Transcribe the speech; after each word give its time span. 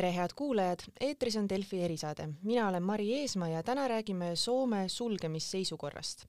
tere, 0.00 0.14
head 0.16 0.32
kuulajad, 0.32 0.80
eetris 1.04 1.34
on 1.36 1.48
Delfi 1.48 1.82
erisaade. 1.84 2.28
mina 2.42 2.68
olen 2.68 2.82
Mari 2.82 3.14
Eesmaa 3.14 3.48
ja 3.48 3.62
täna 3.62 3.88
räägime 3.88 4.36
Soome 4.36 4.88
sulgemisseisukorrast. 4.88 6.24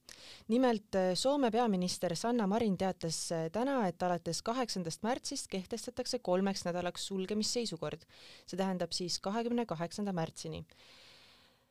nimelt 0.47 0.97
Soome 1.13 1.51
peaminister 1.51 2.15
Sanna 2.15 2.47
Marin 2.47 2.77
teatas 2.77 3.29
täna, 3.51 3.87
et 3.87 4.03
alates 4.03 4.41
kaheksandast 4.41 5.03
märtsist 5.03 5.47
kehtestatakse 5.47 6.19
kolmeks 6.19 6.65
nädalaks 6.65 7.07
sulgemisseisukord. 7.07 8.01
see 8.45 8.57
tähendab 8.57 8.91
siis 8.91 9.19
kahekümne 9.19 9.65
kaheksanda 9.65 10.13
märtsini 10.13 10.65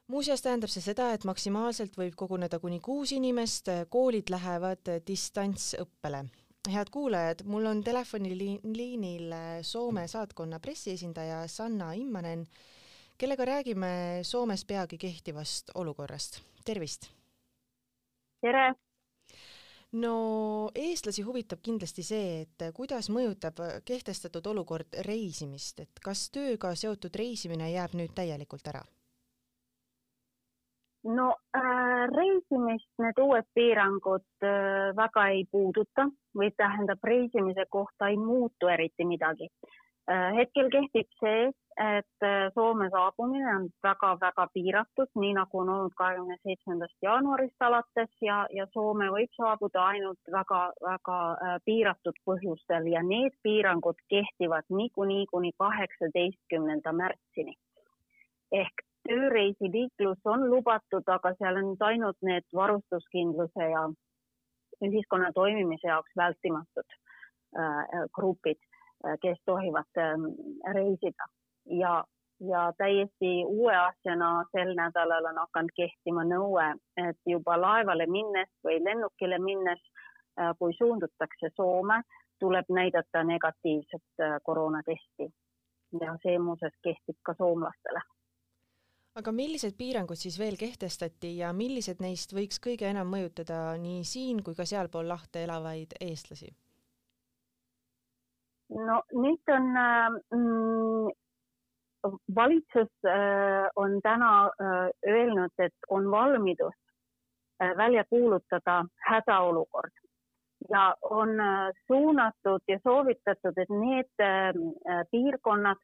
muuseas 0.06 0.42
tähendab 0.42 0.70
see 0.70 0.82
seda, 0.82 1.12
et 1.12 1.24
maksimaalselt 1.24 1.96
võib 1.96 2.16
koguneda 2.16 2.58
kuni 2.58 2.80
kuus 2.80 3.12
inimest, 3.12 3.68
koolid 3.88 4.30
lähevad 4.30 5.04
distantsõppele. 5.06 6.24
Head 6.68 6.90
kuulajad, 6.90 7.44
mul 7.44 7.66
on 7.66 7.84
telefoniliinil 7.84 9.32
Soome 9.62 10.08
saatkonna 10.08 10.60
pressiesindaja 10.60 11.48
Sanna 11.48 11.92
Immanen, 11.92 12.48
kellega 13.18 13.44
räägime 13.44 14.18
Soomes 14.22 14.64
peagi 14.64 14.98
kehtivast 14.98 15.70
olukorrast. 15.74 16.40
tervist! 16.64 17.06
tere! 18.40 18.74
no 19.92 20.70
eestlasi 20.74 21.22
huvitab 21.22 21.62
kindlasti 21.62 22.02
see, 22.02 22.40
et 22.42 22.74
kuidas 22.74 23.08
mõjutab 23.10 23.58
kehtestatud 23.84 24.46
olukord 24.46 25.00
reisimist, 25.06 25.80
et 25.80 26.04
kas 26.04 26.28
tööga 26.30 26.74
seotud 26.74 27.16
reisimine 27.16 27.72
jääb 27.72 27.96
nüüd 27.96 28.12
täielikult 28.14 28.68
ära? 28.68 28.84
No 31.04 31.34
äh, 31.56 32.06
reisimist 32.12 32.90
need 32.98 33.18
uued 33.22 33.46
piirangud 33.54 34.26
äh, 34.44 34.90
väga 34.96 35.28
ei 35.34 35.44
puuduta 35.50 36.10
või 36.36 36.50
tähendab, 36.56 37.00
reisimise 37.04 37.64
kohta 37.70 38.08
ei 38.08 38.16
muutu 38.16 38.68
eriti 38.68 39.04
midagi 39.04 39.48
äh,. 40.10 40.34
hetkel 40.36 40.68
kehtib 40.70 41.08
see, 41.20 41.48
et 41.80 42.26
äh, 42.26 42.50
Soome 42.54 42.90
saabumine 42.90 43.54
on 43.56 43.68
väga-väga 43.82 44.46
piiratud, 44.52 45.08
nii 45.22 45.32
nagu 45.38 45.62
on 45.62 45.72
olnud 45.76 45.96
kahekümne 45.96 46.36
seitsmendast 46.42 46.96
jaanuarist 47.02 47.64
alates 47.64 48.12
ja, 48.20 48.42
ja 48.52 48.66
Soome 48.74 49.08
võib 49.14 49.32
saabuda 49.38 49.86
ainult 49.94 50.32
väga-väga 50.36 51.18
äh, 51.32 51.56
piiratud 51.64 52.20
põhjustel 52.28 52.92
ja 52.92 53.02
need 53.02 53.32
piirangud 53.42 54.04
kehtivad 54.12 54.68
niikuinii 54.68 55.26
kuni 55.32 55.52
kaheksateistkümnenda 55.64 56.92
märtsini 56.92 57.56
ehk 58.52 58.89
tööreisiliiklus 59.08 60.20
on 60.24 60.46
lubatud, 60.50 61.06
aga 61.06 61.32
seal 61.38 61.58
on 61.60 61.72
nüüd 61.72 61.84
ainult 61.86 62.18
need 62.26 62.46
varustuskindluse 62.56 63.68
ja 63.72 63.86
ühiskonna 64.84 65.32
toimimise 65.36 65.88
jaoks 65.88 66.12
vältimatud 66.16 66.96
äh, 67.58 68.06
grupid, 68.16 68.60
äh, 69.06 69.16
kes 69.22 69.38
tohivad 69.46 70.00
äh, 70.00 70.14
reisida. 70.74 71.28
Ja, 71.80 72.04
ja 72.40 72.62
täiesti 72.78 73.32
uue 73.46 73.76
asjana 73.76 74.30
sel 74.52 74.72
nädalal 74.76 75.28
on 75.32 75.42
hakanud 75.44 75.74
kehtima 75.76 76.24
nõue, 76.24 76.70
et 77.08 77.20
juba 77.26 77.58
laevale 77.60 78.06
minnes 78.06 78.48
või 78.64 78.80
lennukile 78.84 79.38
minnes, 79.38 79.82
äh, 80.40 80.54
kui 80.58 80.76
suundutakse 80.78 81.52
Soome, 81.56 82.02
tuleb 82.40 82.72
näidata 82.72 83.24
negatiivset 83.24 84.24
äh, 84.24 84.40
koroonatesti. 84.42 85.28
Ja 86.00 86.14
see 86.22 86.38
muuseas 86.38 86.74
kehtib 86.86 87.16
ka 87.26 87.34
soomlastele 87.34 88.00
aga 89.20 89.32
millised 89.36 89.76
piirangud 89.78 90.18
siis 90.18 90.38
veel 90.40 90.56
kehtestati 90.60 91.36
ja 91.38 91.52
millised 91.56 92.00
neist 92.00 92.34
võiks 92.36 92.60
kõige 92.62 92.88
enam 92.88 93.10
mõjutada 93.12 93.76
nii 93.80 94.02
siin 94.04 94.42
kui 94.44 94.56
ka 94.58 94.66
sealpool 94.68 95.08
lahte 95.08 95.44
elavaid 95.44 95.96
eestlasi? 96.00 96.50
no 98.70 99.00
nüüd 99.12 99.50
on 99.50 99.72
mm, 99.74 101.10
valitsus 102.34 102.88
äh, 103.04 103.68
on 103.76 104.00
täna 104.02 104.44
äh, 104.44 104.90
öelnud, 105.06 105.52
et 105.58 105.74
on 105.88 106.10
valmidus 106.10 106.74
äh, 107.62 107.76
välja 107.76 108.04
kuulutada 108.04 108.84
hädaolukord 109.08 109.92
ja 110.70 110.94
on 111.02 111.28
suunatud 111.86 112.60
ja 112.68 112.78
soovitatud, 112.82 113.56
et 113.56 113.70
need 113.70 114.10
piirkonnad, 115.10 115.78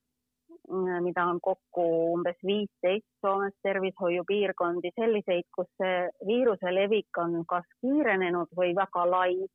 mida 1.01 1.25
on 1.25 1.41
kokku 1.41 1.85
umbes 2.15 2.37
viisteist 2.47 3.07
Soomes 3.21 3.55
tervishoiupiirkondi, 3.63 4.91
selliseid, 5.01 5.47
kus 5.55 5.69
see 5.81 6.09
viiruse 6.27 6.75
levik 6.75 7.21
on 7.23 7.45
kas 7.49 7.67
kiirenenud 7.81 8.49
või 8.57 8.75
väga 8.75 9.11
lai. 9.11 9.47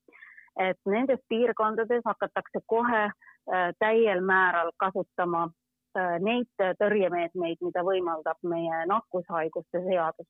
et 0.59 0.79
nendes 0.85 1.19
piirkondades 1.29 2.01
hakatakse 2.05 2.59
kohe 2.67 3.03
äh, 3.03 3.72
täiel 3.79 4.19
määral 4.22 4.72
kasutama 4.77 5.45
äh, 5.47 6.19
neid 6.19 6.63
tõrjemeetmeid, 6.79 7.57
mida 7.61 7.83
võimaldab 7.88 8.38
meie 8.43 8.85
nakkushaiguste 8.85 9.83
seadus. 9.88 10.28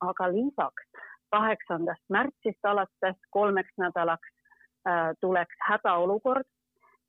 aga 0.00 0.28
lisaks 0.32 0.84
kaheksandast 1.30 2.04
märtsist 2.08 2.64
alates 2.64 3.16
kolmeks 3.30 3.72
nädalaks 3.78 4.28
tuleks 5.20 5.56
hädaolukord 5.68 6.44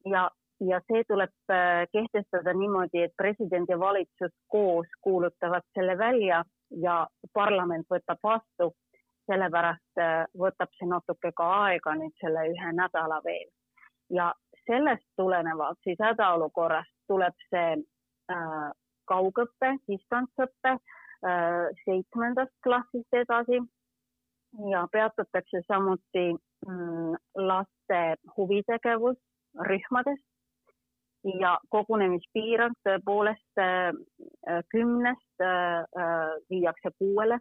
ja 0.06 0.30
ja 0.60 0.80
see 0.88 1.04
tuleb 1.08 1.34
äh, 1.52 1.84
kehtestada 1.92 2.54
niimoodi, 2.54 3.02
et 3.04 3.14
president 3.18 3.70
ja 3.70 3.80
valitsus 3.80 4.32
koos 4.48 4.88
kuulutavad 5.02 5.66
selle 5.74 5.98
välja 5.98 6.44
ja 6.72 7.08
parlament 7.34 7.88
võtab 7.92 8.20
vastu. 8.24 8.74
sellepärast 9.26 9.98
äh, 9.98 10.28
võtab 10.38 10.70
see 10.78 10.86
natuke 10.86 11.32
ka 11.34 11.46
aega 11.66 11.96
nüüd 11.98 12.14
selle 12.22 12.44
ühe 12.52 12.72
nädala 12.78 13.22
veel. 13.26 13.48
Ja 14.10 14.34
sellest 14.68 15.08
tulenevalt 15.18 15.80
siis 15.84 15.98
hädaolukorrast 16.00 16.94
tuleb 17.08 17.34
see 17.50 17.72
äh, 18.32 18.70
kaugõpe, 19.10 19.72
distantsõpe 19.90 20.76
äh, 20.76 21.66
seitsmendast 21.86 22.54
klassist 22.64 23.18
edasi. 23.18 23.60
Ja 24.72 24.86
peatatakse 24.92 25.64
samuti 25.68 26.28
mm, 26.68 27.18
laste 27.36 28.02
huvitegevus 28.38 29.18
rühmades 29.68 30.22
ja 31.26 31.58
kogunemispiirang 31.74 32.76
tõepoolest 32.86 33.62
äh, 33.62 33.90
äh, 34.50 34.62
kümnest 34.74 35.42
äh, 35.42 35.84
viiakse 36.50 36.92
kuuele. 37.00 37.40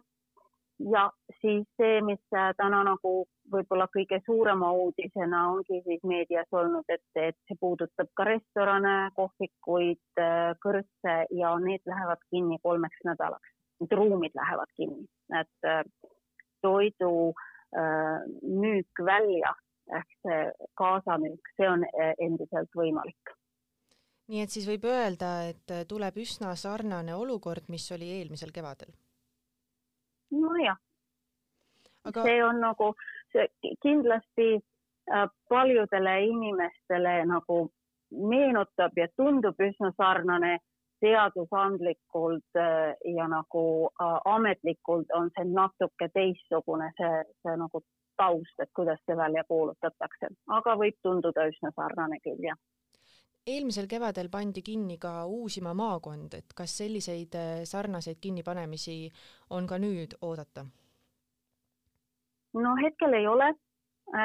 ja 0.91 1.09
siis 1.41 1.63
see, 1.79 2.01
mis 2.03 2.19
täna 2.57 2.81
nagu 2.83 3.11
võib-olla 3.51 3.85
kõige 3.93 4.17
suurema 4.25 4.73
uudisena 4.75 5.45
ongi 5.53 5.77
siis 5.85 6.01
meedias 6.03 6.49
olnud, 6.51 6.83
et, 6.89 7.05
et 7.15 7.37
see 7.47 7.55
puudutab 7.61 8.09
ka 8.13 8.25
restorane, 8.27 8.95
kohvikuid, 9.15 10.19
kõrtse 10.65 11.13
ja 11.31 11.53
need 11.63 11.79
lähevad 11.87 12.19
kinni 12.27 12.59
kolmeks 12.63 13.07
nädalaks. 13.07 13.53
Need 13.79 13.95
ruumid 13.95 14.35
lähevad 14.35 14.75
kinni, 14.75 15.07
et 15.39 15.95
toidu 16.61 17.31
müük 18.41 19.05
välja 19.05 19.55
ehk 19.95 20.19
see 20.27 20.43
kaasamüük, 20.75 21.55
see 21.55 21.71
on 21.71 21.87
endiselt 21.95 22.75
võimalik 22.75 23.35
nii 24.27 24.41
et 24.41 24.49
siis 24.49 24.67
võib 24.67 24.87
öelda, 24.89 25.31
et 25.51 25.75
tuleb 25.89 26.17
üsna 26.17 26.55
sarnane 26.55 27.15
olukord, 27.15 27.69
mis 27.69 27.85
oli 27.91 28.09
eelmisel 28.17 28.51
kevadel. 28.55 28.93
nojah 30.31 30.79
Aga..., 32.05 32.23
see 32.23 32.43
on 32.43 32.61
nagu, 32.61 32.93
see 33.33 33.75
kindlasti 33.81 34.47
äh, 34.57 35.27
paljudele 35.49 36.15
inimestele 36.25 37.17
nagu 37.25 37.65
meenutab 38.11 38.97
ja 38.97 39.07
tundub 39.17 39.59
üsna 39.61 39.91
sarnane 39.97 40.59
seadusandlikult 41.03 42.61
äh, 42.61 42.93
ja 43.17 43.27
nagu 43.27 43.65
äh, 44.01 44.19
ametlikult 44.25 45.11
on 45.13 45.31
see 45.37 45.49
natuke 45.49 46.09
teistsugune, 46.13 46.91
see, 46.99 47.23
see 47.41 47.57
nagu 47.61 47.81
taust, 48.17 48.55
et 48.59 48.71
kuidas 48.75 49.01
see 49.05 49.17
välja 49.17 49.43
kuulutatakse, 49.49 50.31
aga 50.57 50.77
võib 50.79 51.01
tunduda 51.03 51.49
üsna 51.51 51.73
sarnane 51.75 52.21
küll, 52.23 52.39
jah 52.47 52.59
eelmisel 53.47 53.87
kevadel 53.89 54.29
pandi 54.31 54.61
kinni 54.61 54.97
ka 54.97 55.25
Uusimaa 55.25 55.73
maakond, 55.73 56.33
et 56.33 56.55
kas 56.55 56.77
selliseid 56.77 57.35
äh, 57.35 57.61
sarnaseid 57.63 58.17
kinnipanemisi 58.21 58.97
on 59.49 59.67
ka 59.67 59.79
nüüd 59.81 60.17
oodata? 60.21 60.65
no 62.55 62.75
hetkel 62.79 63.13
ei 63.13 63.27
ole, 63.27 63.49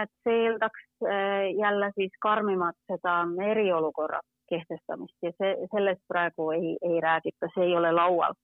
et 0.02 0.12
see 0.25 0.44
eeldaks 0.46 0.84
äh, 1.05 1.50
jälle 1.58 1.93
siis 1.94 2.12
karmimat 2.22 2.76
seda 2.93 3.22
eriolukorra 3.50 4.20
kehtestamist 4.50 5.17
ja 5.23 5.32
see, 5.38 5.56
sellest 5.75 6.02
praegu 6.08 6.50
ei, 6.50 6.76
ei 6.82 7.00
räägita, 7.00 7.50
see 7.55 7.69
ei 7.70 7.76
ole 7.76 7.93
laual 7.93 8.34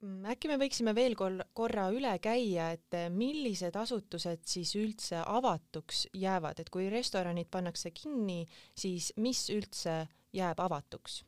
äkki 0.00 0.48
me 0.48 0.56
võiksime 0.60 0.94
veel 0.96 1.16
korra 1.16 1.88
üle 1.92 2.12
käia, 2.22 2.70
et 2.76 2.96
eh, 2.96 3.08
millised 3.12 3.76
asutused 3.76 4.46
siis 4.48 4.72
üldse 4.78 5.20
avatuks 5.20 6.06
jäävad, 6.16 6.60
et 6.60 6.70
kui 6.72 6.88
restoranid 6.92 7.50
pannakse 7.52 7.92
kinni, 7.92 8.46
siis 8.74 9.12
mis 9.16 9.48
üldse 9.52 10.06
jääb 10.36 10.60
avatuks? 10.60 11.24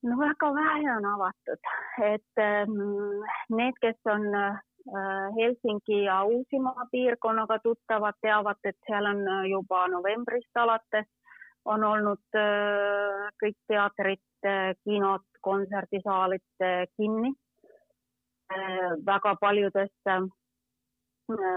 no 0.00 0.16
väga 0.16 0.48
vähe 0.56 0.92
on 0.96 1.04
avatud, 1.04 1.70
et 2.06 2.40
ähm, 2.40 2.78
need, 3.52 3.76
kes 3.84 3.98
on 4.08 4.22
äh, 4.32 4.56
Helsingi 5.36 6.06
ja 6.06 6.22
Uusimaa 6.24 6.86
piirkonnaga 6.90 7.58
tuttavad, 7.60 8.16
teavad, 8.24 8.56
et 8.64 8.78
seal 8.88 9.10
on 9.10 9.20
äh, 9.28 9.42
juba 9.52 9.82
novembrist 9.92 10.56
alates 10.56 11.10
on 11.68 11.84
olnud 11.84 12.38
kõik 13.42 13.56
teatrid, 13.68 14.22
kinod, 14.88 15.29
kontserdisaalid 15.40 16.64
kinni. 16.96 17.32
väga 19.06 19.36
paljudes 19.40 19.90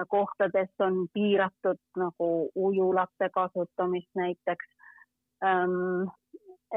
kohtades 0.07 0.69
on 0.80 1.07
piiratud 1.13 1.80
nagu 1.97 2.50
ujulate 2.56 3.30
kasutamist 3.33 4.09
näiteks. 4.15 4.65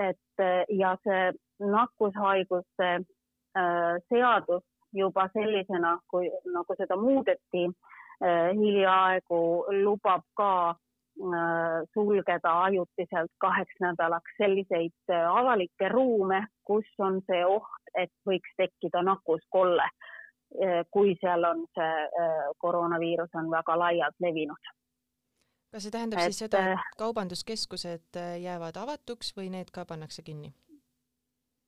et 0.09 0.45
ja 0.69 0.97
see 1.05 1.33
nakkushaiguste 1.61 2.89
seadus 4.09 4.65
juba 4.93 5.29
sellisena, 5.33 5.99
kui 6.09 6.31
nagu 6.53 6.75
seda 6.79 6.97
muudeti 6.97 7.69
hiljaaegu, 8.61 9.41
lubab 9.85 10.25
ka 10.37 10.75
sulgeda 11.95 12.51
ajutiselt 12.67 13.31
kaheks 13.41 13.79
nädalaks 13.81 14.35
selliseid 14.37 15.13
avalikke 15.17 15.89
ruume, 15.89 16.43
kus 16.65 16.89
on 16.99 17.23
see 17.31 17.41
oht, 17.49 17.81
et 17.97 18.13
võiks 18.29 18.53
tekkida 18.61 19.01
nakkuskolle 19.03 19.87
Eh, 20.55 20.85
kui 20.95 21.17
seal 21.21 21.45
on 21.45 21.65
see 21.75 22.25
koroonaviirus 22.63 23.35
on 23.35 23.51
väga 23.51 23.75
laialt 23.79 24.23
levinud. 24.23 24.69
kas 25.75 25.83
see 25.85 25.93
tähendab 25.93 26.23
et, 26.23 26.31
siis 26.31 26.39
seda, 26.47 26.61
et 26.73 26.95
kaubanduskeskused 26.97 28.19
jäävad 28.41 28.79
avatuks 28.81 29.35
või 29.37 29.51
need 29.53 29.73
ka 29.75 29.85
pannakse 29.85 30.23
kinni? 30.23 30.55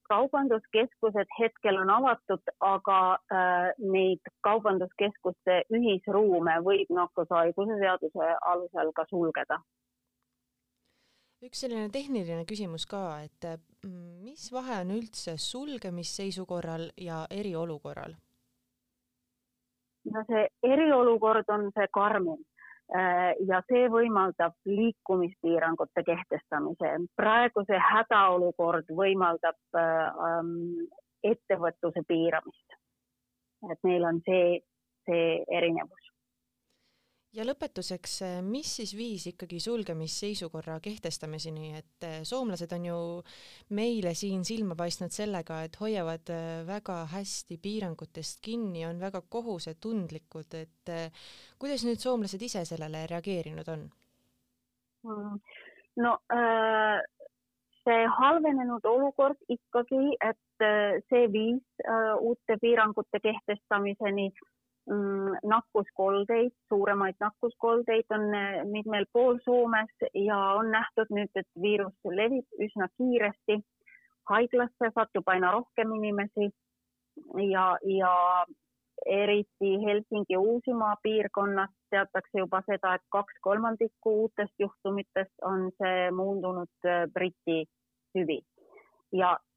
Kaubanduskeskused 0.08 1.32
hetkel 1.38 1.80
on 1.80 1.90
avatud, 1.90 2.52
aga 2.60 2.98
äh, 3.14 3.70
neid 3.94 4.30
kaubanduskeskuste 4.46 5.62
ühisruume 5.78 6.58
võib 6.66 6.92
nakkushaiguse 6.94 7.78
seaduse 7.82 8.30
alusel 8.52 8.92
ka 8.96 9.06
sulgeda. 9.10 9.60
üks 11.46 11.60
selline 11.62 11.86
tehniline 11.94 12.44
küsimus 12.50 12.86
ka, 12.90 13.02
et 13.22 13.44
mis 14.24 14.48
vahe 14.52 14.80
on 14.82 14.90
üldse 14.96 15.36
sulgemisseisukorral 15.38 16.88
ja 16.98 17.26
eriolukorral? 17.30 18.16
no 20.12 20.22
see 20.30 20.46
eriolukord 20.62 21.50
on 21.52 21.70
see 21.76 21.86
karmim 21.94 22.40
äh, 22.40 22.57
ja 23.48 23.60
see 23.68 23.88
võimaldab 23.92 24.54
liikumispiirangute 24.64 26.04
kehtestamise. 26.06 26.92
praegu 27.16 27.64
see 27.68 27.80
hädaolukord 27.90 28.88
võimaldab 28.96 29.58
ähm, 29.76 30.86
ettevõtluse 31.22 32.02
piiramist. 32.08 32.78
et 33.70 33.78
neil 33.84 34.04
on 34.04 34.22
see, 34.24 34.60
see 35.04 35.44
erinevus 35.50 36.08
ja 37.36 37.44
lõpetuseks, 37.44 38.14
mis 38.46 38.70
siis 38.78 38.94
viis 38.96 39.26
ikkagi 39.30 39.60
sulgemisseisukorra 39.60 40.78
kehtestamiseni, 40.84 41.72
et 41.78 42.06
eh, 42.06 42.16
soomlased 42.28 42.72
on 42.76 42.86
ju 42.88 42.98
meile 43.76 44.14
siin 44.18 44.44
silma 44.48 44.76
paistnud 44.78 45.12
sellega, 45.14 45.60
et 45.66 45.76
hoiavad 45.80 46.32
eh, 46.32 46.48
väga 46.68 47.02
hästi 47.12 47.60
piirangutest 47.62 48.40
kinni, 48.44 48.86
on 48.88 49.00
väga 49.00 49.22
kohusetundlikud, 49.28 50.58
et 50.62 50.94
eh, 50.94 51.28
kuidas 51.60 51.84
nüüd 51.88 52.00
soomlased 52.00 52.42
ise 52.42 52.64
sellele 52.68 53.06
reageerinud 53.10 53.72
on? 53.74 53.88
Mm. 55.08 55.36
no 56.02 56.12
see 57.86 58.00
halvenenud 58.18 58.84
olukord 58.90 59.38
ikkagi, 59.48 60.16
et 60.26 60.64
see 61.06 61.28
viis 61.30 61.84
uute 62.18 62.56
piirangute 62.60 63.20
kehtestamiseni 63.22 64.26
nakkuskoldeid, 65.44 66.52
suuremaid 66.68 67.14
nakkuskoldeid 67.20 68.14
on 68.14 68.34
eh, 68.34 68.64
mitmel 68.64 69.04
pool 69.12 69.38
Soomes 69.44 69.90
ja 70.14 70.38
on 70.60 70.70
nähtud 70.70 71.10
nüüd, 71.10 71.30
et 71.36 71.48
viirus 71.62 71.94
levib 72.04 72.46
üsna 72.64 72.88
kiiresti. 72.96 73.60
haiglasse 74.28 74.90
satub 74.94 75.28
aina 75.32 75.50
rohkem 75.52 75.92
inimesi 75.92 76.50
ja, 77.50 77.78
ja 77.82 78.44
eriti 79.06 79.70
Helsingi 79.86 80.36
Uusimaa 80.36 80.96
piirkonnas 81.02 81.70
teatakse 81.90 82.38
juba 82.38 82.60
seda, 82.66 82.94
et 82.94 83.02
kaks 83.08 83.40
kolmandikku 83.40 84.12
uutest 84.22 84.52
juhtumitest 84.58 85.32
on 85.42 85.70
see 85.80 86.10
muundunud 86.10 86.72
eh, 86.84 87.06
Briti 87.12 87.64
tüvi 88.12 88.40
ja 89.12 89.36
Äh, 89.36 89.47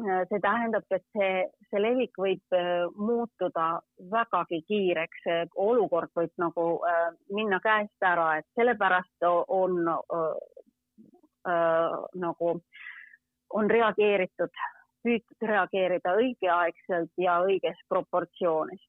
see 0.00 0.40
tähendab, 0.40 0.84
et 0.90 1.04
see, 1.12 1.44
see 1.70 1.80
levik 1.80 2.16
võib 2.18 2.56
äh, 2.56 2.86
muutuda 2.96 3.80
vägagi 4.12 4.62
kiireks, 4.68 5.26
olukord 5.56 6.10
võib 6.16 6.32
nagu 6.40 6.66
äh, 6.88 7.10
minna 7.34 7.60
käest 7.60 8.06
ära, 8.06 8.38
et 8.38 8.46
sellepärast 8.58 9.26
on 9.28 9.88
äh, 9.88 10.34
nagu, 12.14 12.54
on 13.52 13.70
reageeritud, 13.70 14.52
püütud 15.02 15.48
reageerida 15.48 16.14
õigeaegselt 16.16 17.12
ja 17.18 17.40
õiges 17.44 17.78
proportsioonis. 17.88 18.82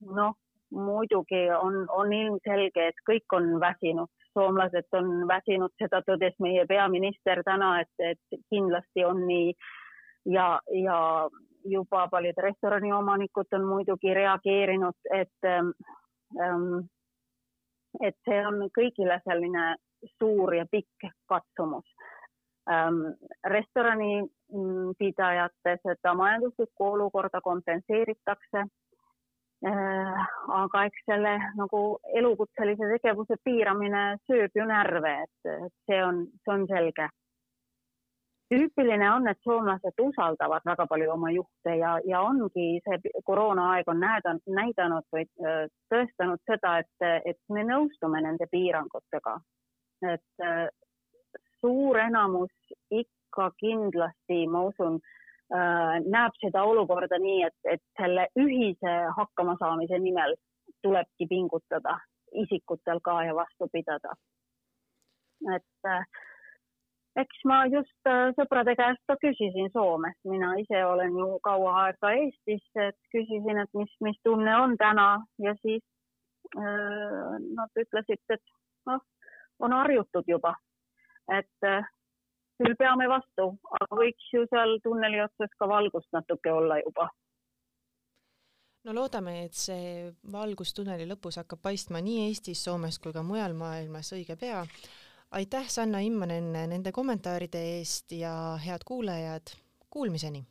noh, 0.00 0.36
muidugi 0.70 1.48
on, 1.50 1.84
on 1.90 2.12
ilmselge, 2.12 2.88
et 2.88 2.98
kõik 3.08 3.34
on 3.34 3.58
väsinud, 3.60 4.10
soomlased 4.36 4.86
on 4.94 5.26
väsinud, 5.28 5.72
seda 5.80 6.02
tõdes 6.06 6.36
meie 6.38 6.66
peaminister 6.66 7.42
täna, 7.44 7.80
et, 7.80 7.92
et 7.98 8.40
kindlasti 8.52 9.04
on 9.04 9.24
nii 9.26 9.50
äh, 9.50 9.77
ja, 10.28 10.60
ja 10.84 11.28
juba 11.64 12.08
paljud 12.08 12.34
restoraniomanikud 12.42 13.46
on 13.52 13.64
muidugi 13.64 14.14
reageerinud, 14.14 14.94
et 15.14 15.44
ähm, 15.44 15.70
et 18.04 18.16
see 18.28 18.46
on 18.46 18.70
kõigile 18.76 19.20
selline 19.24 19.76
suur 20.18 20.54
ja 20.54 20.66
pikk 20.70 21.06
katsumus 21.30 21.84
ähm,. 22.70 22.94
restoranipidajate 23.54 25.76
seda 25.82 26.14
majanduslikku 26.14 26.84
olukorda 26.84 27.40
kompenseeritakse 27.40 28.58
äh,. 29.66 30.26
aga 30.60 30.84
eks 30.90 31.00
selle 31.10 31.34
nagu 31.56 31.98
elukutselise 32.20 32.84
tegevuse 32.96 33.36
piiramine 33.44 34.16
sööb 34.26 34.50
ju 34.54 34.64
närve, 34.68 35.14
et, 35.24 35.38
see 35.88 36.00
on, 36.04 36.16
see 36.44 36.54
on 36.54 36.66
selge 36.70 37.08
tüüpiline 38.50 39.10
on, 39.12 39.28
et 39.28 39.38
soomlased 39.44 40.00
usaldavad 40.02 40.64
väga 40.64 40.86
palju 40.86 41.12
oma 41.12 41.30
juhte 41.30 41.76
ja, 41.76 41.98
ja 42.06 42.22
ongi 42.24 42.80
see 42.84 43.12
koroonaaeg 43.24 43.88
on 43.92 44.00
näidanud, 44.00 44.42
näidanud 44.60 45.06
või 45.12 45.26
tõestanud 45.92 46.42
seda, 46.50 46.78
et, 46.84 47.08
et 47.32 47.40
me 47.52 47.64
nõustume 47.68 48.22
nende 48.24 48.48
piirangutega. 48.50 49.38
et 50.12 50.72
suur 51.60 51.98
enamus 51.98 52.74
ikka 52.90 53.50
kindlasti, 53.58 54.46
ma 54.46 54.62
usun, 54.70 55.00
näeb 55.50 56.36
seda 56.42 56.62
olukorda 56.64 57.18
nii, 57.18 57.42
et, 57.48 57.58
et 57.64 57.82
selle 58.00 58.28
ühise 58.38 58.94
hakkamasaamise 59.16 59.98
nimel 59.98 60.36
tulebki 60.82 61.26
pingutada 61.26 61.98
isikutel 62.44 63.00
ka 63.00 63.22
ja 63.24 63.34
vastu 63.34 63.68
pidada. 63.72 64.14
et 65.54 65.88
eks 67.20 67.44
ma 67.48 67.58
just 67.70 68.10
äh, 68.10 68.30
sõprade 68.38 68.74
käest 68.78 69.02
ka 69.10 69.16
küsisin 69.22 69.70
Soomes, 69.74 70.16
mina 70.28 70.52
ise 70.62 70.80
olen 70.86 71.16
ju 71.18 71.28
kaua 71.44 71.74
aega 71.84 72.12
Eestis, 72.20 72.64
et 72.78 72.98
küsisin, 73.14 73.60
et 73.62 73.78
mis, 73.78 73.92
mis 74.04 74.18
tunne 74.26 74.54
on 74.62 74.76
täna. 74.80 75.08
Ja 75.42 75.54
siis 75.62 75.82
äh, 76.56 77.38
nad 77.58 77.82
ütlesid, 77.84 78.24
et 78.34 78.44
noh, 78.90 79.02
on 79.64 79.74
harjutud 79.80 80.28
juba, 80.30 80.54
et 81.34 81.68
äh, 81.68 81.86
küll 82.58 82.76
peame 82.78 83.08
vastu, 83.10 83.52
aga 83.80 84.02
võiks 84.02 84.28
ju 84.34 84.44
seal 84.50 84.78
tunneli 84.84 85.22
otsas 85.24 85.54
ka 85.58 85.70
valgust 85.70 86.10
natuke 86.14 86.52
olla 86.52 86.80
juba. 86.84 87.08
No 88.86 88.94
loodame, 88.94 89.42
et 89.48 89.58
see 89.58 90.06
valgus 90.32 90.70
tunneli 90.72 91.04
lõpus 91.10 91.40
hakkab 91.40 91.60
paistma 91.66 92.00
nii 92.00 92.28
Eestis, 92.28 92.62
Soomes 92.64 93.00
kui 93.02 93.12
ka 93.12 93.26
mujal 93.26 93.52
maailmas 93.58 94.14
õige 94.14 94.38
pea 94.38 94.62
aitäh, 95.30 95.68
Sanna 95.68 95.98
Immonen 96.00 96.52
nende 96.52 96.92
kommentaaride 96.92 97.60
eest 97.78 98.12
ja 98.12 98.58
head 98.64 98.84
kuulajad, 98.86 99.54
kuulmiseni! 99.90 100.46